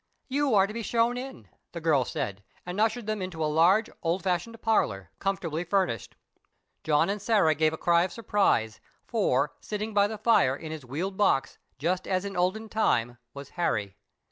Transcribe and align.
"You 0.29 0.55
are 0.55 0.65
to 0.65 0.73
be 0.73 0.81
shown 0.81 1.15
in," 1.15 1.47
the 1.73 1.79
girl 1.79 2.05
said, 2.05 2.43
and 2.65 2.81
ushered 2.81 3.05
them 3.05 3.21
into 3.21 3.45
a 3.45 3.45
large, 3.45 3.87
old 4.01 4.23
fashioned 4.23 4.59
parlour, 4.59 5.11
comfortably 5.19 5.63
furnished. 5.63 6.15
John 6.83 7.07
and 7.07 7.21
Sarah 7.21 7.53
gave 7.53 7.71
a 7.71 7.77
cry 7.77 8.01
of 8.01 8.11
surprise, 8.11 8.81
for, 9.05 9.53
sitting 9.59 9.93
by 9.93 10.07
the 10.07 10.17
fire, 10.17 10.55
in 10.55 10.71
his 10.71 10.83
wheeled 10.83 11.17
box, 11.17 11.59
just 11.77 12.07
as 12.07 12.25
in 12.25 12.33
the 12.33 12.39
olden 12.39 12.67
time, 12.67 13.19
was 13.35 13.49
Harry. 13.49 13.95